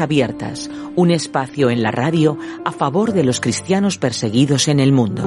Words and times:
Abiertas, 0.00 0.70
un 0.96 1.10
espacio 1.10 1.70
en 1.70 1.82
la 1.82 1.90
radio 1.90 2.38
a 2.64 2.72
favor 2.72 3.12
de 3.12 3.24
los 3.24 3.40
cristianos 3.40 3.98
perseguidos 3.98 4.68
en 4.68 4.80
el 4.80 4.92
mundo. 4.92 5.24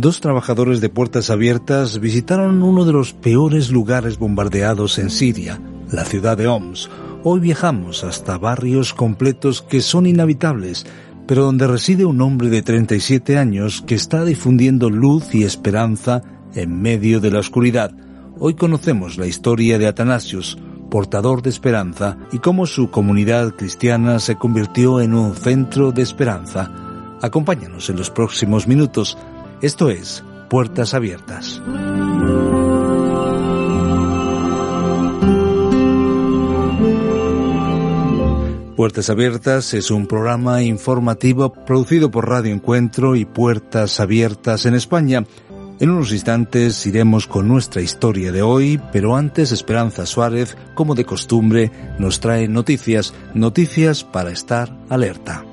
Dos 0.00 0.20
trabajadores 0.20 0.80
de 0.80 0.90
Puertas 0.90 1.28
Abiertas 1.28 1.98
visitaron 1.98 2.62
uno 2.62 2.84
de 2.84 2.92
los 2.92 3.12
peores 3.12 3.70
lugares 3.70 4.16
bombardeados 4.16 4.98
en 5.00 5.10
Siria, 5.10 5.60
la 5.90 6.04
ciudad 6.04 6.36
de 6.36 6.46
Homs. 6.46 6.88
Hoy 7.24 7.40
viajamos 7.40 8.04
hasta 8.04 8.38
barrios 8.38 8.94
completos 8.94 9.60
que 9.60 9.80
son 9.80 10.06
inhabitables, 10.06 10.86
pero 11.28 11.44
donde 11.44 11.66
reside 11.66 12.06
un 12.06 12.22
hombre 12.22 12.48
de 12.48 12.62
37 12.62 13.36
años 13.36 13.82
que 13.86 13.94
está 13.94 14.24
difundiendo 14.24 14.88
luz 14.88 15.34
y 15.34 15.44
esperanza 15.44 16.22
en 16.54 16.80
medio 16.80 17.20
de 17.20 17.30
la 17.30 17.40
oscuridad. 17.40 17.92
Hoy 18.38 18.54
conocemos 18.54 19.18
la 19.18 19.26
historia 19.26 19.78
de 19.78 19.86
Atanasius, 19.86 20.56
portador 20.90 21.42
de 21.42 21.50
esperanza, 21.50 22.16
y 22.32 22.38
cómo 22.38 22.64
su 22.64 22.90
comunidad 22.90 23.54
cristiana 23.54 24.20
se 24.20 24.36
convirtió 24.36 25.02
en 25.02 25.12
un 25.12 25.34
centro 25.34 25.92
de 25.92 26.00
esperanza. 26.00 26.72
Acompáñanos 27.20 27.90
en 27.90 27.96
los 27.96 28.10
próximos 28.10 28.66
minutos. 28.66 29.18
Esto 29.60 29.90
es 29.90 30.24
Puertas 30.48 30.94
Abiertas. 30.94 31.60
Puertas 38.78 39.10
Abiertas 39.10 39.74
es 39.74 39.90
un 39.90 40.06
programa 40.06 40.62
informativo 40.62 41.52
producido 41.52 42.12
por 42.12 42.28
Radio 42.28 42.54
Encuentro 42.54 43.16
y 43.16 43.24
Puertas 43.24 43.98
Abiertas 43.98 44.66
en 44.66 44.74
España. 44.74 45.24
En 45.80 45.90
unos 45.90 46.12
instantes 46.12 46.86
iremos 46.86 47.26
con 47.26 47.48
nuestra 47.48 47.82
historia 47.82 48.30
de 48.30 48.42
hoy, 48.42 48.80
pero 48.92 49.16
antes 49.16 49.50
Esperanza 49.50 50.06
Suárez, 50.06 50.56
como 50.76 50.94
de 50.94 51.04
costumbre, 51.04 51.72
nos 51.98 52.20
trae 52.20 52.46
noticias, 52.46 53.14
noticias 53.34 54.04
para 54.04 54.30
estar 54.30 54.72
alerta. 54.88 55.44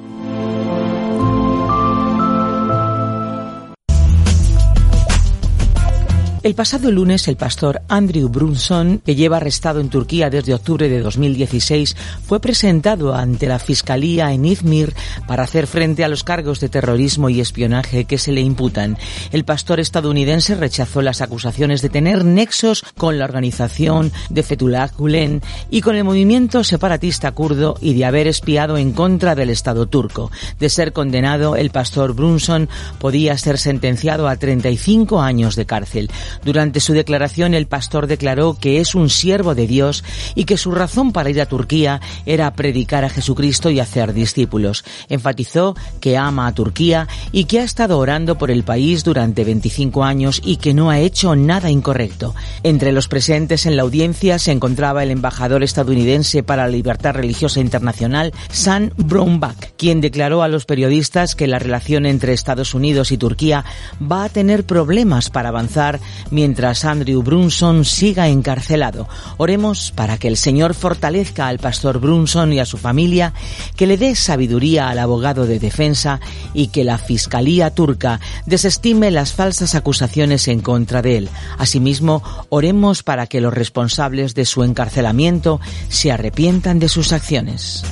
El 6.46 6.54
pasado 6.54 6.92
lunes, 6.92 7.28
el 7.28 7.38
pastor 7.38 7.82
Andrew 7.88 8.30
Brunson, 8.30 9.02
que 9.04 9.16
lleva 9.16 9.38
arrestado 9.38 9.80
en 9.80 9.90
Turquía 9.90 10.30
desde 10.30 10.54
octubre 10.54 10.88
de 10.88 11.00
2016, 11.00 11.98
fue 12.24 12.40
presentado 12.40 13.16
ante 13.16 13.48
la 13.48 13.58
Fiscalía 13.58 14.32
en 14.32 14.46
Izmir 14.46 14.94
para 15.28 15.42
hacer 15.42 15.66
frente 15.66 16.04
a 16.04 16.08
los 16.08 16.23
cargos 16.23 16.60
de 16.60 16.70
terrorismo 16.70 17.30
y 17.32 17.42
espionaje 17.42 18.06
que 18.06 18.20
se 18.20 18.32
le 18.32 18.42
imputan. 18.42 18.96
El 19.32 19.44
pastor 19.44 19.80
estadounidense 19.80 20.54
rechazó 20.54 21.02
las 21.02 21.22
acusaciones 21.22 21.82
de 21.82 21.90
tener 21.90 22.23
nexos 22.23 22.84
con 22.96 23.18
la 23.18 23.26
organización 23.26 24.12
de 24.30 24.44
Fethullah 24.44 24.92
Gulen 24.96 25.42
y 25.72 25.82
con 25.82 25.96
el 25.96 26.04
movimiento 26.04 26.64
separatista 26.64 27.32
kurdo 27.32 27.76
y 27.82 27.96
de 27.96 28.06
haber 28.06 28.28
espiado 28.28 28.78
en 28.78 28.92
contra 28.92 29.34
del 29.34 29.50
Estado 29.50 29.88
turco. 29.88 30.30
De 30.60 30.70
ser 30.70 30.94
condenado, 30.94 31.56
el 31.56 31.72
pastor 31.72 32.14
Brunson 32.14 32.70
podía 33.00 33.36
ser 33.36 33.58
sentenciado 33.58 34.28
a 34.28 34.36
35 34.36 35.22
años 35.22 35.56
de 35.56 35.66
cárcel. 35.66 36.12
Durante 36.44 36.80
su 36.80 36.94
declaración, 36.94 37.53
el 37.53 37.67
pastor 37.67 38.08
declaró 38.08 38.58
que 38.60 38.80
es 38.80 38.95
un 38.95 39.10
siervo 39.10 39.55
de 39.55 39.67
Dios 39.67 40.04
y 40.36 40.45
que 40.45 40.58
su 40.58 40.71
razón 40.71 41.11
para 41.11 41.30
ir 41.30 41.42
a 41.42 41.45
Turquía 41.45 42.02
era 42.26 42.54
predicar 42.54 43.05
a 43.05 43.10
Jesucristo 43.10 43.70
y 43.70 43.80
hacer 43.80 44.14
discípulos. 44.14 44.83
Enfatizó 45.10 45.76
que 45.99 46.17
ama 46.17 46.48
a 46.48 46.54
Turquía 46.54 47.08
y 47.32 47.45
que 47.45 47.60
ha 47.60 47.64
estado 47.64 47.98
orando 47.98 48.37
por 48.37 48.52
el 48.52 48.64
país 48.64 49.04
durante 49.04 49.43
25 49.43 50.04
años 50.04 50.42
y 50.43 50.58
que 50.58 50.73
no 50.73 50.89
ha 50.89 50.99
hecho 50.99 51.36
nada 51.36 51.70
incorrecto. 51.70 52.36
Entre 52.64 52.92
los 52.92 53.08
presentes 53.08 53.65
en 53.65 53.76
la 53.76 53.83
audiencia 53.83 54.39
se 54.39 54.52
encontraba 54.52 55.04
el 55.04 55.11
embajador 55.11 55.64
estadounidense 55.64 56.43
para 56.43 56.64
la 56.64 56.71
libertad 56.71 57.14
religiosa 57.14 57.60
internacional, 57.60 58.33
Sam 58.49 58.92
Brownback, 58.98 59.73
quien 59.77 60.02
declaró 60.02 60.43
a 60.43 60.48
los 60.48 60.65
periodistas 60.65 61.36
que 61.36 61.48
la 61.48 61.60
relación 61.60 62.05
entre 62.05 62.33
Estados 62.33 62.73
Unidos 62.73 63.11
y 63.11 63.17
Turquía 63.17 63.65
va 64.02 64.26
a 64.26 64.30
tener 64.30 64.65
problemas 64.65 65.30
para 65.30 65.49
avanzar 65.49 65.99
mientras 66.31 66.86
Andrew 66.86 67.21
Brunson 67.21 67.86
siga 67.86 68.27
encarcelado. 68.27 69.08
Oremos 69.37 69.91
para 69.91 70.17
que 70.17 70.27
el 70.27 70.37
Señor 70.37 70.73
fortalezca 70.73 71.47
al 71.47 71.59
pastor 71.59 71.99
Brunson 71.99 72.53
y 72.53 72.59
a 72.59 72.65
su 72.65 72.77
familia, 72.77 73.33
que 73.75 73.87
le 73.87 73.97
dé 73.97 74.15
sabiduría 74.15 74.89
al 74.89 74.99
abogado 74.99 75.45
de 75.45 75.59
defensa 75.59 76.19
y 76.53 76.67
que 76.67 76.83
la 76.83 76.97
Fiscalía 76.97 77.71
turca 77.71 78.19
desestime 78.45 79.11
las 79.11 79.33
falsas 79.33 79.75
acusaciones 79.75 80.47
en 80.47 80.61
contra 80.61 81.02
de 81.02 81.17
él. 81.17 81.30
Asimismo, 81.58 82.23
oremos 82.49 83.03
para 83.03 83.27
que 83.27 83.42
los 83.42 83.53
responsables 83.53 84.36
de 84.36 84.45
su 84.45 84.63
encarcelamiento 84.63 85.59
se 85.89 86.11
arrepientan 86.11 86.80
de 86.80 86.89
sus 86.89 87.13
acciones. 87.13 87.83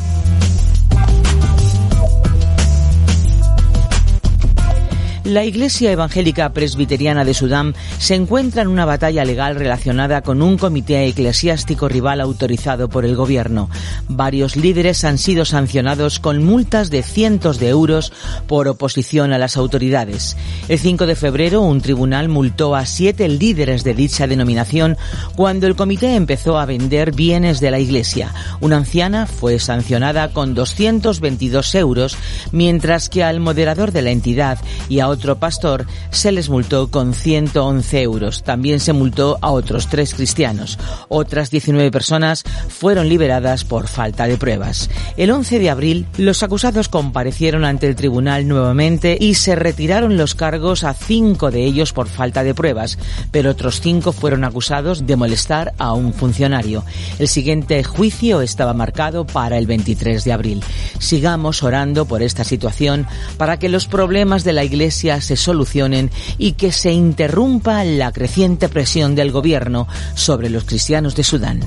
La 5.34 5.46
Iglesia 5.46 5.92
Evangélica 5.92 6.54
Presbiteriana 6.54 7.26
de 7.26 7.34
Sudán 7.34 7.74
se 7.98 8.14
encuentra 8.14 8.62
en 8.62 8.68
una 8.68 8.86
batalla 8.86 9.26
legal 9.26 9.56
relacionada 9.56 10.22
con 10.22 10.44
un 10.44 10.60
comité 10.60 11.08
eclesiástico 11.08 11.90
rival 11.90 12.22
autorizado 12.22 12.88
por 12.88 13.04
el 13.04 13.16
gobierno. 13.16 13.68
Varios 14.08 14.56
líderes 14.56 15.04
han 15.04 15.18
sido 15.18 15.44
sancionados 15.44 16.20
con 16.20 16.44
multas 16.44 16.92
de 16.92 17.02
cientos 17.02 17.58
de 17.58 17.70
euros 17.70 18.14
por 18.46 18.68
oposición 18.68 19.34
a 19.34 19.40
las 19.40 19.58
autoridades. 19.58 20.38
El 20.70 20.78
5 20.78 21.08
de 21.08 21.16
febrero, 21.16 21.62
un 21.62 21.82
tribunal 21.82 22.30
multó 22.30 22.76
a 22.76 22.86
siete 22.86 23.28
líderes 23.28 23.84
de 23.84 23.96
dicha 23.96 24.28
denominación 24.28 24.98
cuando 25.36 25.66
el 25.66 25.76
comité 25.76 26.16
empezó 26.16 26.60
a 26.60 26.68
vender 26.68 27.12
bienes 27.12 27.60
de 27.60 27.72
la 27.72 27.80
Iglesia. 27.80 28.32
Una 28.62 28.78
anciana 28.78 29.26
fue 29.26 29.58
sancionada 29.58 30.32
con 30.32 30.54
222 30.54 31.74
euros, 31.74 32.18
mientras 32.52 33.10
que 33.10 33.24
al 33.24 33.40
moderador 33.40 33.92
de 33.92 34.04
la 34.04 34.12
entidad 34.12 34.60
y 34.90 35.00
a 35.00 35.08
otro 35.08 35.23
pastor 35.38 35.86
se 36.12 36.32
les 36.32 36.50
multó 36.50 36.90
con 36.90 37.14
111 37.14 38.02
euros. 38.02 38.44
También 38.44 38.80
se 38.80 38.94
multó 38.94 39.38
a 39.42 39.52
otros 39.52 39.88
tres 39.88 40.14
cristianos. 40.14 40.78
Otras 41.10 41.50
19 41.50 41.92
personas 41.92 42.44
fueron 42.70 43.10
liberadas 43.10 43.64
por 43.64 43.88
falta 43.88 44.28
de 44.28 44.38
pruebas. 44.38 44.90
El 45.18 45.32
11 45.32 45.60
de 45.60 45.70
abril, 45.70 46.06
los 46.18 46.44
acusados 46.44 46.90
comparecieron 46.90 47.66
ante 47.66 47.88
el 47.88 47.96
tribunal 47.96 48.48
nuevamente 48.48 49.18
y 49.20 49.36
se 49.36 49.56
retiraron 49.56 50.18
los 50.18 50.36
cargos 50.36 50.84
a 50.84 50.94
cinco 50.94 51.52
de 51.52 51.66
ellos 51.66 51.94
por 51.94 52.08
falta 52.08 52.44
de 52.44 52.54
pruebas, 52.54 52.98
pero 53.32 53.52
otros 53.52 53.82
cinco 53.82 54.12
fueron 54.12 54.44
acusados 54.44 55.06
de 55.06 55.16
molestar 55.16 55.74
a 55.78 55.94
un 55.94 56.14
funcionario. 56.14 56.84
El 57.20 57.28
siguiente 57.28 57.84
juicio 57.84 58.42
estaba 58.42 58.74
marcado 58.74 59.26
para 59.26 59.58
el 59.58 59.68
23 59.68 60.24
de 60.24 60.34
abril. 60.34 60.64
Sigamos 61.00 61.64
orando 61.64 62.06
por 62.06 62.22
esta 62.22 62.44
situación 62.44 63.08
para 63.38 63.58
que 63.58 63.70
los 63.70 63.88
problemas 63.88 64.44
de 64.44 64.54
la 64.54 64.64
Iglesia 64.64 65.03
se 65.04 65.36
solucionen 65.36 66.10
y 66.38 66.54
que 66.54 66.72
se 66.72 66.92
interrumpa 66.92 67.84
la 67.84 68.12
creciente 68.12 68.70
presión 68.70 69.16
del 69.16 69.32
gobierno 69.32 69.88
sobre 70.16 70.50
los 70.50 70.64
cristianos 70.64 71.16
de 71.16 71.24
Sudán. 71.24 71.60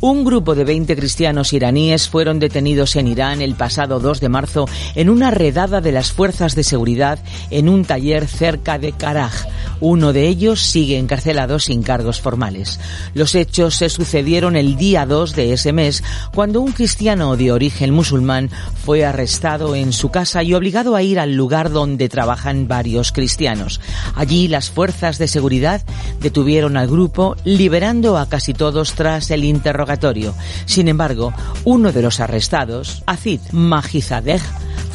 Un 0.00 0.22
grupo 0.22 0.54
de 0.54 0.64
20 0.64 0.96
cristianos 0.96 1.54
iraníes 1.54 2.10
fueron 2.10 2.38
detenidos 2.38 2.94
en 2.96 3.08
Irán 3.08 3.40
el 3.40 3.54
pasado 3.54 4.00
2 4.00 4.20
de 4.20 4.28
marzo 4.28 4.68
en 4.94 5.08
una 5.08 5.30
redada 5.30 5.80
de 5.80 5.92
las 5.92 6.12
fuerzas 6.12 6.54
de 6.54 6.62
seguridad 6.62 7.18
en 7.48 7.70
un 7.70 7.86
taller 7.86 8.28
cerca 8.28 8.78
de 8.78 8.92
Karaj. 8.92 9.32
Uno 9.80 10.12
de 10.12 10.28
ellos 10.28 10.60
sigue 10.60 10.98
encarcelado 10.98 11.58
sin 11.58 11.82
cargos 11.82 12.20
formales. 12.20 12.80
Los 13.14 13.34
hechos 13.34 13.76
se 13.76 13.88
sucedieron 13.88 14.56
el 14.56 14.76
día 14.76 15.06
2 15.06 15.34
de 15.34 15.52
ese 15.52 15.72
mes 15.72 16.02
cuando 16.34 16.60
un 16.60 16.72
cristiano 16.72 17.36
de 17.36 17.52
origen 17.52 17.92
musulmán 17.92 18.50
fue 18.84 19.04
arrestado 19.04 19.74
en 19.74 19.92
su 19.92 20.10
casa 20.10 20.42
y 20.42 20.54
obligado 20.54 20.96
a 20.96 21.02
ir 21.02 21.18
al 21.18 21.34
lugar 21.34 21.70
donde 21.70 22.08
trabajan 22.08 22.68
varios 22.68 23.12
cristianos. 23.12 23.80
Allí 24.14 24.48
las 24.48 24.70
fuerzas 24.70 25.18
de 25.18 25.28
seguridad 25.28 25.82
detuvieron 26.20 26.76
al 26.76 26.88
grupo 26.88 27.36
liberando 27.44 28.18
a 28.18 28.28
casi 28.28 28.54
todos 28.54 28.94
tras 28.94 29.30
el 29.30 29.44
interrogatorio 29.44 30.34
sin 30.66 30.88
embargo, 30.88 31.32
uno 31.64 31.92
de 31.92 32.02
los 32.02 32.20
arrestados, 32.20 33.02
Azid 33.06 33.40
Majizadeh, 33.52 34.40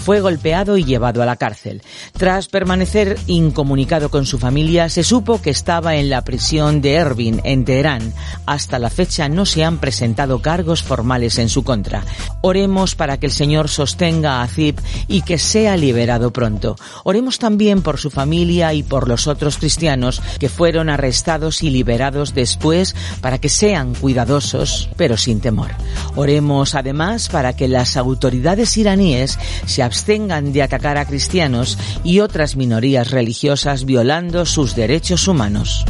fue 0.10 0.22
golpeado 0.22 0.76
y 0.76 0.86
llevado 0.86 1.22
a 1.22 1.26
la 1.28 1.36
cárcel. 1.36 1.84
Tras 2.18 2.48
permanecer 2.48 3.20
incomunicado 3.28 4.10
con 4.10 4.26
su 4.26 4.40
familia, 4.40 4.90
se 4.90 5.04
supo 5.04 5.40
que 5.40 5.52
estaba 5.52 5.98
en 5.98 6.10
la 6.10 6.24
prisión 6.24 6.82
de 6.82 6.96
Erbil, 6.96 7.42
en 7.44 7.64
Teherán. 7.64 8.12
Hasta 8.48 8.80
la 8.80 8.90
fecha 8.90 9.30
no 9.30 9.46
se 9.46 9.64
han 9.64 9.78
presentado 9.78 10.42
cargos 10.42 10.82
formales 10.82 11.38
en 11.38 11.48
su 11.48 11.64
contra. 11.64 12.04
Oremos 12.42 12.96
para 12.96 13.20
que 13.20 13.28
el 13.28 13.32
Señor 13.32 13.70
sostenga 13.70 14.42
a 14.42 14.48
Zip 14.48 14.80
y 15.08 15.22
que 15.22 15.38
sea 15.38 15.78
liberado 15.78 16.34
pronto. 16.34 16.76
Oremos 17.04 17.38
también 17.38 17.84
por 17.84 18.00
su 18.00 18.10
familia 18.10 18.74
y 18.74 18.82
por 18.82 19.08
los 19.08 19.28
otros 19.28 19.60
cristianos 19.60 20.24
que 20.40 20.50
fueron 20.50 20.90
arrestados 20.90 21.62
y 21.62 21.70
liberados 21.70 22.34
después 22.34 22.96
para 23.22 23.38
que 23.38 23.50
sean 23.50 23.94
cuidadosos, 23.94 24.90
pero 24.98 25.18
sin 25.18 25.40
temor. 25.40 25.70
Oremos 26.16 26.74
además 26.74 27.30
para 27.30 27.56
que 27.56 27.68
las 27.68 27.96
autoridades 27.96 28.76
iraníes 28.76 29.38
se 29.68 29.84
abstengan 29.84 29.99
de 30.06 30.64
atacar 30.64 30.98
a 30.98 31.06
cristianos 31.06 31.78
y 32.04 32.20
otras 32.20 32.56
minorías 32.56 33.12
religiosas 33.12 33.86
violando 33.86 34.46
sus 34.46 34.76
derechos 34.76 35.28
humanos. 35.28 35.86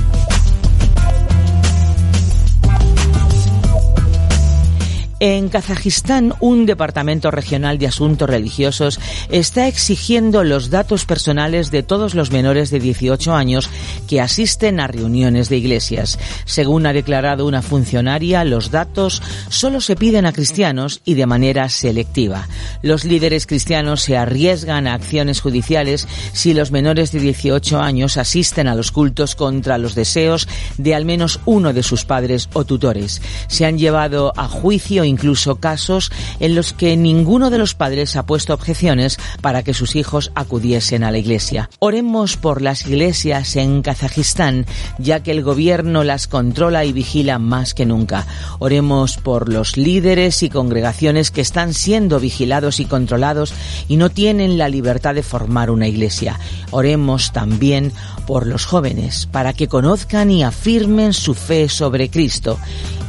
En 5.22 5.50
Kazajistán, 5.50 6.34
un 6.40 6.66
departamento 6.66 7.30
regional 7.30 7.78
de 7.78 7.88
asuntos 7.88 8.30
religiosos 8.30 9.02
está 9.30 9.68
exigiendo 9.68 10.46
los 10.46 10.70
datos 10.70 11.04
personales 11.04 11.72
de 11.72 11.84
todos 11.84 12.16
los 12.16 12.32
menores 12.32 12.70
de 12.70 12.80
18 12.80 13.36
años 13.36 13.70
que 14.08 14.22
asisten 14.22 14.80
a 14.80 14.88
reuniones 14.88 15.50
de 15.50 15.58
iglesias. 15.58 16.18
Según 16.46 16.86
ha 16.86 16.94
declarado 16.94 17.46
una 17.46 17.62
funcionaria, 17.62 18.46
los 18.46 18.72
datos 18.72 19.22
solo 19.50 19.82
se 19.82 19.98
piden 19.98 20.26
a 20.26 20.32
cristianos 20.32 21.02
y 21.04 21.16
de 21.16 21.26
manera 21.26 21.68
selectiva. 21.68 22.48
Los 22.82 23.04
líderes 23.04 23.46
cristianos 23.46 24.02
se 24.02 24.16
arriesgan 24.16 24.88
a 24.88 24.94
acciones 24.94 25.42
judiciales 25.42 26.08
si 26.32 26.54
los 26.54 26.72
menores 26.72 27.12
de 27.12 27.20
18 27.20 27.82
años 27.82 28.16
asisten 28.16 28.70
a 28.70 28.76
los 28.76 28.94
cultos 28.94 29.36
contra 29.36 29.78
los 29.78 29.96
deseos 29.96 30.48
de 30.78 30.96
al 30.96 31.04
menos 31.04 31.42
uno 31.46 31.74
de 31.74 31.84
sus 31.84 32.06
padres 32.06 32.48
o 32.54 32.64
tutores. 32.64 33.22
Se 33.50 33.66
han 33.66 33.78
llevado 33.78 34.32
a 34.38 34.48
juicio 34.48 35.09
incluso 35.10 35.58
casos 35.58 36.12
en 36.40 36.56
los 36.56 36.74
que 36.74 36.96
ninguno 36.96 37.50
de 37.50 37.58
los 37.58 37.76
padres 37.76 38.16
ha 38.16 38.26
puesto 38.26 38.54
objeciones 38.54 39.18
para 39.42 39.64
que 39.64 39.74
sus 39.74 39.96
hijos 39.96 40.32
acudiesen 40.36 41.04
a 41.04 41.12
la 41.12 41.18
iglesia. 41.18 41.70
Oremos 41.80 42.38
por 42.38 42.62
las 42.62 42.86
iglesias 42.86 43.56
en 43.56 43.82
Kazajistán, 43.82 44.66
ya 44.98 45.22
que 45.22 45.32
el 45.32 45.44
gobierno 45.44 46.04
las 46.04 46.28
controla 46.28 46.86
y 46.86 46.94
vigila 46.94 47.40
más 47.40 47.74
que 47.74 47.86
nunca. 47.86 48.26
Oremos 48.60 49.18
por 49.18 49.52
los 49.52 49.78
líderes 49.78 50.44
y 50.44 50.50
congregaciones 50.50 51.32
que 51.32 51.42
están 51.42 51.74
siendo 51.74 52.20
vigilados 52.20 52.80
y 52.80 52.86
controlados 52.86 53.54
y 53.88 53.98
no 53.98 54.10
tienen 54.10 54.58
la 54.58 54.70
libertad 54.70 55.16
de 55.16 55.24
formar 55.24 55.72
una 55.72 55.88
iglesia. 55.88 56.40
Oremos 56.72 57.32
también 57.32 57.92
por 58.28 58.46
los 58.46 58.66
jóvenes, 58.66 59.26
para 59.26 59.54
que 59.54 59.68
conozcan 59.68 60.30
y 60.32 60.44
afirmen 60.44 61.14
su 61.14 61.34
fe 61.34 61.70
sobre 61.70 62.10
Cristo. 62.10 62.60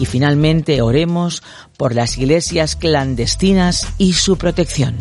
Y 0.01 0.07
finalmente 0.07 0.83
oremos 0.83 1.45
por 1.77 1.95
las 1.95 2.19
iglesias 2.19 2.75
clandestinas 2.75 3.87
y 3.99 4.15
su 4.15 4.37
protección. 4.37 4.97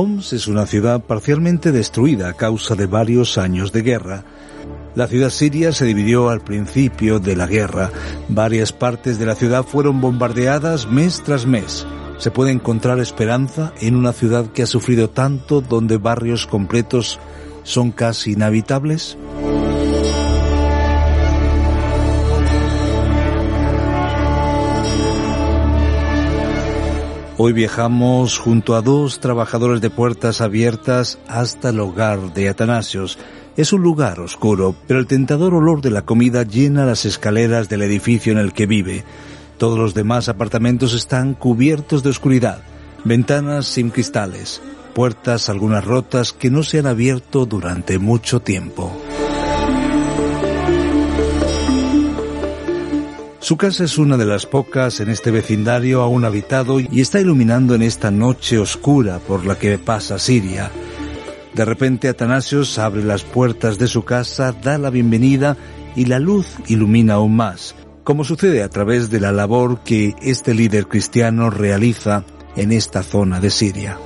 Homs 0.00 0.32
es 0.32 0.46
una 0.46 0.64
ciudad 0.64 1.00
parcialmente 1.00 1.72
destruida 1.72 2.28
a 2.28 2.34
causa 2.34 2.76
de 2.76 2.86
varios 2.86 3.36
años 3.36 3.72
de 3.72 3.82
guerra. 3.82 4.24
La 4.98 5.06
ciudad 5.06 5.30
siria 5.30 5.70
se 5.70 5.84
dividió 5.84 6.28
al 6.28 6.40
principio 6.40 7.20
de 7.20 7.36
la 7.36 7.46
guerra. 7.46 7.92
Varias 8.28 8.72
partes 8.72 9.16
de 9.20 9.26
la 9.26 9.36
ciudad 9.36 9.64
fueron 9.64 10.00
bombardeadas 10.00 10.90
mes 10.90 11.22
tras 11.22 11.46
mes. 11.46 11.86
¿Se 12.16 12.32
puede 12.32 12.50
encontrar 12.50 12.98
esperanza 12.98 13.72
en 13.80 13.94
una 13.94 14.12
ciudad 14.12 14.46
que 14.46 14.64
ha 14.64 14.66
sufrido 14.66 15.08
tanto 15.08 15.60
donde 15.60 15.98
barrios 15.98 16.48
completos 16.48 17.20
son 17.62 17.92
casi 17.92 18.32
inhabitables? 18.32 19.16
Hoy 27.40 27.52
viajamos 27.52 28.36
junto 28.36 28.74
a 28.74 28.82
dos 28.82 29.20
trabajadores 29.20 29.80
de 29.80 29.90
puertas 29.90 30.40
abiertas 30.40 31.20
hasta 31.28 31.68
el 31.68 31.78
hogar 31.78 32.34
de 32.34 32.48
Atanasios. 32.48 33.16
Es 33.58 33.72
un 33.72 33.82
lugar 33.82 34.20
oscuro, 34.20 34.76
pero 34.86 35.00
el 35.00 35.08
tentador 35.08 35.52
olor 35.52 35.80
de 35.80 35.90
la 35.90 36.02
comida 36.02 36.44
llena 36.44 36.86
las 36.86 37.04
escaleras 37.04 37.68
del 37.68 37.82
edificio 37.82 38.30
en 38.30 38.38
el 38.38 38.52
que 38.52 38.66
vive. 38.66 39.02
Todos 39.56 39.76
los 39.76 39.94
demás 39.94 40.28
apartamentos 40.28 40.94
están 40.94 41.34
cubiertos 41.34 42.04
de 42.04 42.10
oscuridad, 42.10 42.62
ventanas 43.02 43.66
sin 43.66 43.90
cristales, 43.90 44.62
puertas 44.94 45.48
algunas 45.48 45.84
rotas 45.84 46.32
que 46.32 46.50
no 46.50 46.62
se 46.62 46.78
han 46.78 46.86
abierto 46.86 47.46
durante 47.46 47.98
mucho 47.98 48.38
tiempo. 48.38 48.96
Su 53.40 53.56
casa 53.56 53.82
es 53.82 53.98
una 53.98 54.16
de 54.16 54.26
las 54.26 54.46
pocas 54.46 55.00
en 55.00 55.10
este 55.10 55.32
vecindario 55.32 56.02
aún 56.02 56.24
habitado 56.24 56.78
y 56.78 57.00
está 57.00 57.18
iluminando 57.18 57.74
en 57.74 57.82
esta 57.82 58.12
noche 58.12 58.56
oscura 58.56 59.18
por 59.18 59.44
la 59.44 59.58
que 59.58 59.78
pasa 59.78 60.20
Siria. 60.20 60.70
De 61.54 61.64
repente 61.64 62.08
Atanasios 62.08 62.78
abre 62.78 63.02
las 63.02 63.24
puertas 63.24 63.78
de 63.78 63.86
su 63.86 64.04
casa, 64.04 64.52
da 64.52 64.78
la 64.78 64.90
bienvenida 64.90 65.56
y 65.96 66.04
la 66.04 66.18
luz 66.18 66.46
ilumina 66.68 67.14
aún 67.14 67.36
más, 67.36 67.74
como 68.04 68.24
sucede 68.24 68.62
a 68.62 68.68
través 68.68 69.10
de 69.10 69.20
la 69.20 69.32
labor 69.32 69.80
que 69.80 70.14
este 70.22 70.54
líder 70.54 70.86
cristiano 70.86 71.50
realiza 71.50 72.24
en 72.56 72.72
esta 72.72 73.02
zona 73.02 73.40
de 73.40 73.50
Siria. 73.50 73.98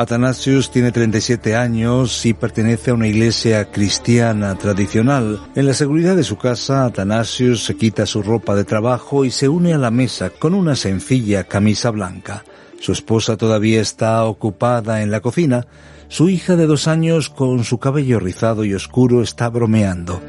Atanasius 0.00 0.70
tiene 0.70 0.92
37 0.92 1.54
años 1.54 2.24
y 2.24 2.32
pertenece 2.32 2.90
a 2.90 2.94
una 2.94 3.06
iglesia 3.06 3.70
cristiana 3.70 4.54
tradicional. 4.54 5.38
En 5.54 5.66
la 5.66 5.74
seguridad 5.74 6.16
de 6.16 6.24
su 6.24 6.38
casa, 6.38 6.86
Atanasius 6.86 7.64
se 7.64 7.76
quita 7.76 8.06
su 8.06 8.22
ropa 8.22 8.54
de 8.54 8.64
trabajo 8.64 9.26
y 9.26 9.30
se 9.30 9.50
une 9.50 9.74
a 9.74 9.78
la 9.78 9.90
mesa 9.90 10.30
con 10.30 10.54
una 10.54 10.74
sencilla 10.74 11.44
camisa 11.44 11.90
blanca. 11.90 12.44
Su 12.80 12.92
esposa 12.92 13.36
todavía 13.36 13.82
está 13.82 14.24
ocupada 14.24 15.02
en 15.02 15.10
la 15.10 15.20
cocina. 15.20 15.66
Su 16.08 16.30
hija 16.30 16.56
de 16.56 16.66
dos 16.66 16.88
años, 16.88 17.28
con 17.28 17.62
su 17.64 17.76
cabello 17.76 18.20
rizado 18.20 18.64
y 18.64 18.72
oscuro, 18.72 19.20
está 19.20 19.50
bromeando. 19.50 20.22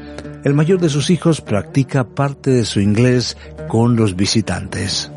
El 0.44 0.52
mayor 0.52 0.80
de 0.80 0.90
sus 0.90 1.08
hijos 1.08 1.40
practica 1.40 2.04
parte 2.04 2.50
de 2.50 2.66
su 2.66 2.80
inglés 2.80 3.38
con 3.68 3.96
los 3.96 4.16
visitantes. 4.16 5.11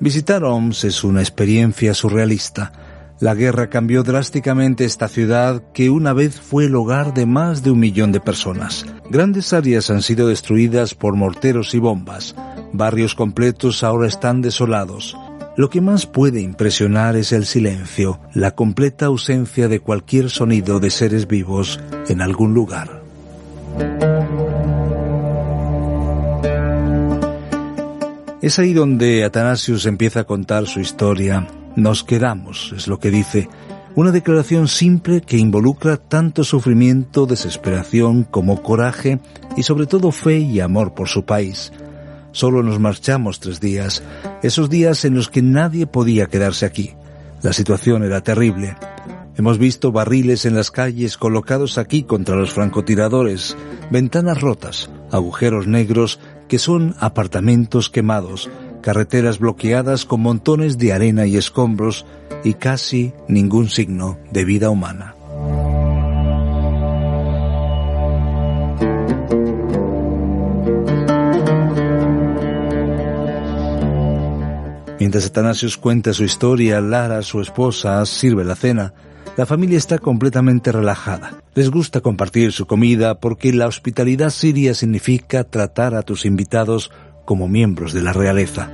Visitar 0.00 0.44
Homs 0.44 0.84
es 0.84 1.02
una 1.02 1.20
experiencia 1.20 1.92
surrealista. 1.92 2.72
La 3.18 3.34
guerra 3.34 3.68
cambió 3.68 4.04
drásticamente 4.04 4.84
esta 4.84 5.08
ciudad 5.08 5.60
que 5.72 5.90
una 5.90 6.12
vez 6.12 6.40
fue 6.40 6.66
el 6.66 6.76
hogar 6.76 7.14
de 7.14 7.26
más 7.26 7.64
de 7.64 7.72
un 7.72 7.80
millón 7.80 8.12
de 8.12 8.20
personas. 8.20 8.86
Grandes 9.10 9.52
áreas 9.52 9.90
han 9.90 10.02
sido 10.02 10.28
destruidas 10.28 10.94
por 10.94 11.16
morteros 11.16 11.74
y 11.74 11.80
bombas. 11.80 12.36
Barrios 12.72 13.16
completos 13.16 13.82
ahora 13.82 14.06
están 14.06 14.40
desolados. 14.40 15.16
Lo 15.56 15.68
que 15.68 15.80
más 15.80 16.06
puede 16.06 16.42
impresionar 16.42 17.16
es 17.16 17.32
el 17.32 17.44
silencio, 17.44 18.20
la 18.34 18.52
completa 18.52 19.06
ausencia 19.06 19.66
de 19.66 19.80
cualquier 19.80 20.30
sonido 20.30 20.78
de 20.78 20.90
seres 20.90 21.26
vivos 21.26 21.80
en 22.06 22.22
algún 22.22 22.54
lugar. 22.54 23.02
Es 28.40 28.60
ahí 28.60 28.72
donde 28.72 29.24
Atanasius 29.24 29.84
empieza 29.86 30.20
a 30.20 30.24
contar 30.24 30.68
su 30.68 30.78
historia. 30.78 31.48
Nos 31.74 32.04
quedamos, 32.04 32.72
es 32.76 32.86
lo 32.86 33.00
que 33.00 33.10
dice. 33.10 33.48
Una 33.96 34.12
declaración 34.12 34.68
simple 34.68 35.22
que 35.22 35.38
involucra 35.38 35.96
tanto 35.96 36.44
sufrimiento, 36.44 37.26
desesperación 37.26 38.22
como 38.22 38.62
coraje 38.62 39.18
y 39.56 39.64
sobre 39.64 39.86
todo 39.86 40.12
fe 40.12 40.38
y 40.38 40.60
amor 40.60 40.94
por 40.94 41.08
su 41.08 41.24
país. 41.24 41.72
Solo 42.30 42.62
nos 42.62 42.78
marchamos 42.78 43.40
tres 43.40 43.60
días, 43.60 44.04
esos 44.44 44.70
días 44.70 45.04
en 45.04 45.16
los 45.16 45.28
que 45.28 45.42
nadie 45.42 45.88
podía 45.88 46.26
quedarse 46.26 46.64
aquí. 46.64 46.94
La 47.42 47.52
situación 47.52 48.04
era 48.04 48.20
terrible. 48.20 48.76
Hemos 49.36 49.58
visto 49.58 49.90
barriles 49.90 50.46
en 50.46 50.54
las 50.54 50.70
calles 50.70 51.16
colocados 51.16 51.76
aquí 51.76 52.04
contra 52.04 52.36
los 52.36 52.52
francotiradores, 52.52 53.56
ventanas 53.90 54.40
rotas, 54.40 54.90
agujeros 55.10 55.66
negros 55.66 56.20
que 56.48 56.58
son 56.58 56.94
apartamentos 56.98 57.90
quemados, 57.90 58.50
carreteras 58.80 59.38
bloqueadas 59.38 60.04
con 60.04 60.20
montones 60.20 60.78
de 60.78 60.92
arena 60.92 61.26
y 61.26 61.36
escombros 61.36 62.06
y 62.44 62.54
casi 62.54 63.12
ningún 63.28 63.68
signo 63.68 64.18
de 64.30 64.44
vida 64.44 64.70
humana. 64.70 65.14
Mientras 74.98 75.26
Atanasios 75.26 75.76
cuenta 75.76 76.12
su 76.12 76.24
historia, 76.24 76.80
Lara, 76.80 77.22
su 77.22 77.40
esposa, 77.40 78.04
sirve 78.04 78.44
la 78.44 78.56
cena. 78.56 78.92
La 79.38 79.46
familia 79.46 79.78
está 79.78 80.00
completamente 80.00 80.72
relajada. 80.72 81.44
Les 81.54 81.70
gusta 81.70 82.00
compartir 82.00 82.50
su 82.50 82.66
comida 82.66 83.20
porque 83.20 83.52
la 83.52 83.68
hospitalidad 83.68 84.30
siria 84.30 84.74
significa 84.74 85.44
tratar 85.44 85.94
a 85.94 86.02
tus 86.02 86.26
invitados 86.26 86.90
como 87.24 87.46
miembros 87.46 87.92
de 87.92 88.02
la 88.02 88.12
realeza. 88.12 88.68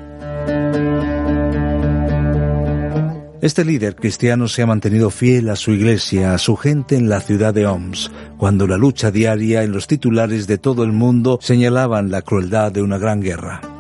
Este 3.43 3.63
líder 3.63 3.95
cristiano 3.95 4.49
se 4.49 4.63
ha 4.63 4.67
mantenido 4.67 5.11
fiel 5.11 5.51
a 5.51 5.57
su 5.57 5.71
iglesia, 5.73 6.33
a 6.33 6.39
su 6.39 6.57
gente 6.57 6.97
en 6.97 7.11
la 7.11 7.21
ciudad 7.21 7.53
de 7.53 7.67
Homs, 7.67 8.11
cuando 8.39 8.67
la 8.67 8.79
lucha 8.79 9.11
diaria 9.11 9.65
en 9.65 9.73
los 9.73 9.87
titulares 9.87 10.47
de 10.47 10.57
todo 10.57 10.83
el 10.83 10.93
mundo 10.93 11.39
señalaban 11.43 12.11
la 12.11 12.23
crueldad 12.23 12.73
de 12.73 12.81
una 12.81 12.97
gran 12.97 13.21
guerra. 13.21 13.74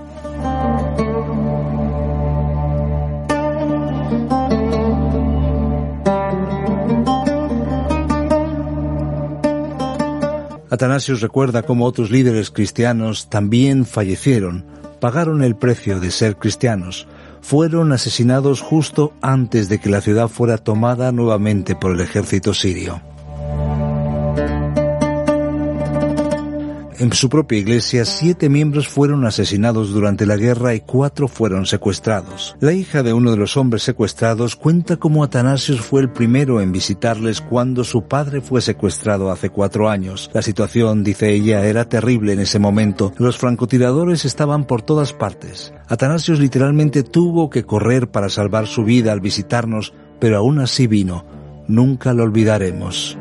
Atanasios 10.74 11.20
recuerda 11.20 11.62
cómo 11.62 11.84
otros 11.84 12.10
líderes 12.10 12.50
cristianos 12.50 13.30
también 13.30 13.86
fallecieron, 13.86 14.64
pagaron 14.98 15.44
el 15.44 15.54
precio 15.54 16.00
de 16.00 16.10
ser 16.10 16.34
cristianos, 16.34 17.06
fueron 17.40 17.92
asesinados 17.92 18.60
justo 18.60 19.12
antes 19.22 19.68
de 19.68 19.78
que 19.78 19.88
la 19.88 20.00
ciudad 20.00 20.26
fuera 20.26 20.58
tomada 20.58 21.12
nuevamente 21.12 21.76
por 21.76 21.92
el 21.92 22.00
ejército 22.00 22.54
sirio. 22.54 23.00
En 26.96 27.12
su 27.12 27.28
propia 27.28 27.58
iglesia, 27.58 28.04
siete 28.04 28.48
miembros 28.48 28.86
fueron 28.86 29.26
asesinados 29.26 29.92
durante 29.92 30.26
la 30.26 30.36
guerra 30.36 30.74
y 30.74 30.80
cuatro 30.80 31.26
fueron 31.26 31.66
secuestrados. 31.66 32.56
La 32.60 32.72
hija 32.72 33.02
de 33.02 33.12
uno 33.12 33.32
de 33.32 33.36
los 33.36 33.56
hombres 33.56 33.82
secuestrados 33.82 34.54
cuenta 34.54 34.96
cómo 34.96 35.24
Atanasios 35.24 35.80
fue 35.80 36.02
el 36.02 36.10
primero 36.10 36.60
en 36.60 36.70
visitarles 36.70 37.40
cuando 37.40 37.82
su 37.82 38.04
padre 38.04 38.40
fue 38.40 38.60
secuestrado 38.60 39.32
hace 39.32 39.50
cuatro 39.50 39.88
años. 39.88 40.30
La 40.32 40.42
situación, 40.42 41.02
dice 41.02 41.32
ella, 41.32 41.66
era 41.66 41.88
terrible 41.88 42.32
en 42.32 42.38
ese 42.38 42.60
momento. 42.60 43.12
Los 43.18 43.38
francotiradores 43.38 44.24
estaban 44.24 44.64
por 44.64 44.82
todas 44.82 45.12
partes. 45.12 45.72
Atanasios 45.88 46.38
literalmente 46.38 47.02
tuvo 47.02 47.50
que 47.50 47.64
correr 47.64 48.08
para 48.08 48.28
salvar 48.28 48.68
su 48.68 48.84
vida 48.84 49.10
al 49.10 49.20
visitarnos, 49.20 49.94
pero 50.20 50.36
aún 50.36 50.60
así 50.60 50.86
vino. 50.86 51.24
Nunca 51.66 52.12
lo 52.12 52.22
olvidaremos. 52.22 53.18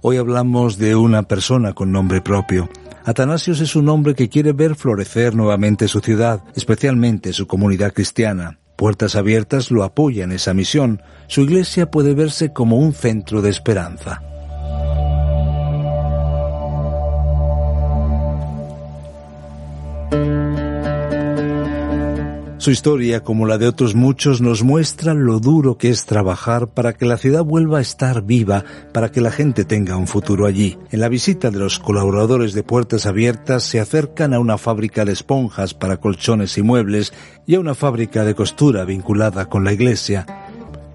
Hoy 0.00 0.16
hablamos 0.16 0.78
de 0.78 0.94
una 0.94 1.24
persona 1.24 1.72
con 1.72 1.90
nombre 1.90 2.20
propio. 2.20 2.68
Atanasios 3.04 3.60
es 3.60 3.74
un 3.74 3.88
hombre 3.88 4.14
que 4.14 4.28
quiere 4.28 4.52
ver 4.52 4.76
florecer 4.76 5.34
nuevamente 5.34 5.88
su 5.88 5.98
ciudad, 6.00 6.44
especialmente 6.54 7.32
su 7.32 7.48
comunidad 7.48 7.92
cristiana. 7.92 8.60
Puertas 8.76 9.16
Abiertas 9.16 9.72
lo 9.72 9.82
apoya 9.82 10.22
en 10.22 10.30
esa 10.30 10.54
misión. 10.54 11.02
Su 11.26 11.40
iglesia 11.40 11.90
puede 11.90 12.14
verse 12.14 12.52
como 12.52 12.76
un 12.78 12.92
centro 12.92 13.42
de 13.42 13.50
esperanza. 13.50 14.22
Su 22.58 22.72
historia, 22.72 23.22
como 23.22 23.46
la 23.46 23.56
de 23.56 23.68
otros 23.68 23.94
muchos, 23.94 24.40
nos 24.40 24.64
muestra 24.64 25.14
lo 25.14 25.38
duro 25.38 25.78
que 25.78 25.90
es 25.90 26.06
trabajar 26.06 26.66
para 26.66 26.92
que 26.92 27.06
la 27.06 27.16
ciudad 27.16 27.44
vuelva 27.44 27.78
a 27.78 27.80
estar 27.80 28.22
viva, 28.22 28.64
para 28.92 29.12
que 29.12 29.20
la 29.20 29.30
gente 29.30 29.64
tenga 29.64 29.96
un 29.96 30.08
futuro 30.08 30.44
allí. 30.44 30.76
En 30.90 30.98
la 30.98 31.08
visita 31.08 31.52
de 31.52 31.58
los 31.60 31.78
colaboradores 31.78 32.54
de 32.54 32.64
Puertas 32.64 33.06
Abiertas 33.06 33.62
se 33.62 33.78
acercan 33.78 34.34
a 34.34 34.40
una 34.40 34.58
fábrica 34.58 35.04
de 35.04 35.12
esponjas 35.12 35.72
para 35.72 35.98
colchones 35.98 36.58
y 36.58 36.62
muebles 36.62 37.12
y 37.46 37.54
a 37.54 37.60
una 37.60 37.76
fábrica 37.76 38.24
de 38.24 38.34
costura 38.34 38.84
vinculada 38.84 39.46
con 39.46 39.62
la 39.62 39.72
iglesia. 39.72 40.26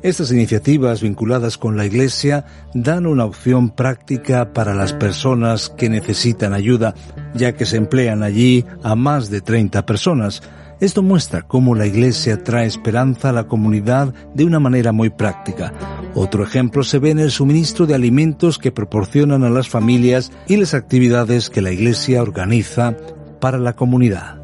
Estas 0.04 0.34
iniciativas 0.34 1.02
vinculadas 1.02 1.58
con 1.58 1.78
la 1.78 1.86
Iglesia 1.86 2.44
dan 2.74 3.06
una 3.06 3.24
opción 3.24 3.70
práctica 3.70 4.52
para 4.52 4.76
las 4.76 4.92
personas 4.92 5.70
que 5.70 5.88
necesitan 5.88 6.54
ayuda, 6.54 6.94
ya 7.34 7.54
que 7.54 7.66
se 7.66 7.78
emplean 7.78 8.22
allí 8.22 8.66
a 8.84 8.96
más 8.96 9.30
de 9.30 9.40
30 9.40 9.86
personas. 9.86 10.44
Esto 10.84 11.02
muestra 11.02 11.44
cómo 11.44 11.76
la 11.76 11.88
Iglesia 11.88 12.44
trae 12.44 12.66
esperanza 12.66 13.30
a 13.30 13.32
la 13.32 13.48
comunidad 13.48 14.14
de 14.34 14.44
una 14.44 14.60
manera 14.60 14.92
muy 14.92 15.10
práctica. 15.10 15.72
Otro 16.14 16.44
ejemplo 16.44 16.84
se 16.84 17.00
ve 17.00 17.12
en 17.12 17.20
el 17.20 17.32
suministro 17.32 17.86
de 17.86 17.96
alimentos 17.96 18.60
que 18.60 18.74
proporcionan 18.74 19.46
a 19.46 19.50
las 19.50 19.70
familias 19.70 20.34
y 20.46 20.58
las 20.58 20.74
actividades 20.74 21.50
que 21.50 21.62
la 21.62 21.72
Iglesia 21.72 22.22
organiza 22.22 22.98
para 23.40 23.60
la 23.60 23.78
comunidad. 23.78 24.42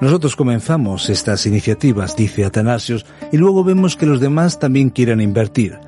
Nosotros 0.00 0.34
comenzamos 0.34 1.10
estas 1.10 1.46
iniciativas, 1.46 2.16
dice 2.16 2.44
Atanasios, 2.44 3.06
y 3.30 3.36
luego 3.36 3.62
vemos 3.62 3.94
que 3.94 4.06
los 4.06 4.18
demás 4.18 4.58
también 4.58 4.90
quieren 4.90 5.20
invertir. 5.20 5.78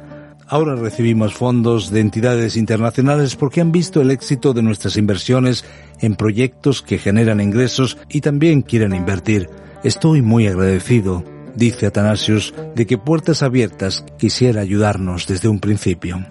Ahora 0.47 0.77
recibimos 0.77 1.35
fondos 1.35 1.91
de 1.91 2.01
entidades 2.01 2.57
internacionales 2.57 3.37
porque 3.37 3.61
han 3.61 3.73
visto 3.73 4.01
el 4.01 4.11
éxito 4.11 4.53
de 4.53 4.63
nuestras 4.63 4.97
inversiones 4.97 5.65
en 6.01 6.17
proyectos 6.17 6.83
que 6.83 6.99
generan 6.99 7.41
ingresos 7.41 7.99
y 8.09 8.21
también 8.21 8.63
quieren 8.63 8.95
invertir. 8.95 9.49
Estoy 9.83 10.23
muy 10.23 10.47
agradecido, 10.47 11.25
dice 11.57 11.87
Atanasius, 11.87 12.55
de 12.75 12.87
que 12.87 12.99
Puertas 12.99 13.43
Abiertas 13.43 14.05
quisiera 14.19 14.61
ayudarnos 14.61 15.27
desde 15.27 15.49
un 15.49 15.59
principio. 15.59 16.25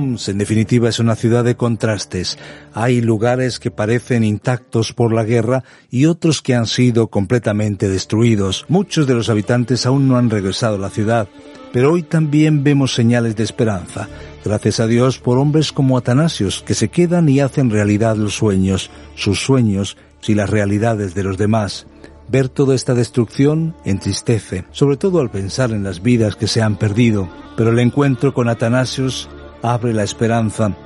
En 0.00 0.38
definitiva, 0.38 0.88
es 0.88 0.98
una 0.98 1.14
ciudad 1.14 1.44
de 1.44 1.56
contrastes. 1.56 2.38
Hay 2.72 3.02
lugares 3.02 3.58
que 3.58 3.70
parecen 3.70 4.24
intactos 4.24 4.94
por 4.94 5.12
la 5.12 5.24
guerra 5.24 5.62
y 5.90 6.06
otros 6.06 6.40
que 6.40 6.54
han 6.54 6.66
sido 6.66 7.08
completamente 7.08 7.86
destruidos. 7.86 8.64
Muchos 8.68 9.06
de 9.06 9.12
los 9.12 9.28
habitantes 9.28 9.84
aún 9.84 10.08
no 10.08 10.16
han 10.16 10.30
regresado 10.30 10.76
a 10.76 10.78
la 10.78 10.88
ciudad, 10.88 11.28
pero 11.70 11.92
hoy 11.92 12.02
también 12.02 12.64
vemos 12.64 12.94
señales 12.94 13.36
de 13.36 13.44
esperanza. 13.44 14.08
Gracias 14.42 14.80
a 14.80 14.86
Dios 14.86 15.18
por 15.18 15.36
hombres 15.36 15.70
como 15.70 15.98
Atanasios, 15.98 16.62
que 16.62 16.72
se 16.74 16.88
quedan 16.88 17.28
y 17.28 17.40
hacen 17.40 17.68
realidad 17.68 18.16
los 18.16 18.34
sueños, 18.34 18.90
sus 19.16 19.40
sueños 19.40 19.98
y 20.26 20.34
las 20.34 20.48
realidades 20.48 21.14
de 21.14 21.24
los 21.24 21.36
demás. 21.36 21.86
Ver 22.26 22.48
toda 22.48 22.74
esta 22.74 22.94
destrucción 22.94 23.74
entristece, 23.84 24.64
sobre 24.70 24.96
todo 24.96 25.20
al 25.20 25.30
pensar 25.30 25.72
en 25.72 25.82
las 25.82 26.00
vidas 26.00 26.36
que 26.36 26.46
se 26.46 26.62
han 26.62 26.76
perdido, 26.76 27.28
pero 27.54 27.70
el 27.70 27.78
encuentro 27.80 28.32
con 28.32 28.48
Atanasios 28.48 29.28
abre 29.62 29.92
la 29.92 30.02
esperanza 30.02 30.76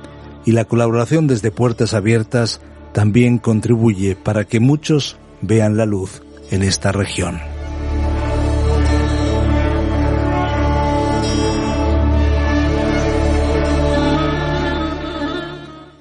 y 0.45 0.51
la 0.51 0.65
colaboración 0.65 1.27
desde 1.27 1.51
Puertas 1.51 1.93
Abiertas 1.93 2.61
también 2.93 3.39
contribuye 3.39 4.15
para 4.15 4.45
que 4.45 4.59
muchos 4.59 5.17
vean 5.41 5.77
la 5.77 5.85
luz 5.85 6.21
en 6.51 6.63
esta 6.63 6.91
región. 6.91 7.54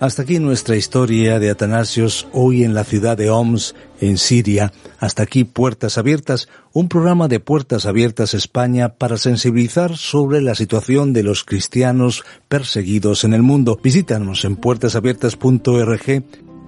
Hasta 0.04 0.20
aquí 0.20 0.38
nuestra 0.38 0.76
historia 0.76 1.38
de 1.38 1.48
Atanasios 1.48 2.28
hoy 2.34 2.62
en 2.62 2.74
la 2.74 2.84
ciudad 2.84 3.16
de 3.16 3.30
Homs, 3.30 3.74
en 4.02 4.18
Siria. 4.18 4.70
Hasta 4.98 5.22
aquí 5.22 5.44
Puertas 5.44 5.96
Abiertas, 5.96 6.46
un 6.74 6.90
programa 6.90 7.26
de 7.26 7.40
Puertas 7.40 7.86
Abiertas 7.86 8.34
España 8.34 8.90
para 8.90 9.16
sensibilizar 9.16 9.96
sobre 9.96 10.42
la 10.42 10.54
situación 10.54 11.14
de 11.14 11.22
los 11.22 11.42
cristianos 11.42 12.22
perseguidos 12.48 13.24
en 13.24 13.32
el 13.32 13.40
mundo. 13.40 13.80
Visítanos 13.82 14.44
en 14.44 14.56
puertasabiertas.org 14.56 16.22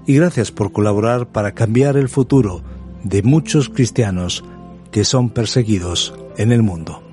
y 0.06 0.14
gracias 0.14 0.50
por 0.50 0.72
colaborar 0.72 1.30
para 1.30 1.52
cambiar 1.52 1.98
el 1.98 2.08
futuro 2.08 2.62
de 3.04 3.22
muchos 3.22 3.68
cristianos 3.68 4.44
que 4.90 5.04
son 5.04 5.28
perseguidos 5.28 6.14
en 6.38 6.52
el 6.52 6.62
mundo. 6.62 7.05